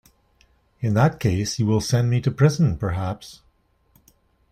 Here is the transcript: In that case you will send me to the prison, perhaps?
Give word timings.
In 0.79 0.95
that 0.95 1.19
case 1.19 1.59
you 1.59 1.67
will 1.67 1.79
send 1.79 2.09
me 2.09 2.19
to 2.21 2.31
the 2.31 2.35
prison, 2.35 2.75
perhaps? 2.75 3.41